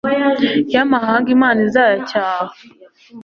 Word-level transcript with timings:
ye 0.71 0.79
amahanga 0.85 1.27
imana 1.35 1.59
izayacyaha 1.67 2.53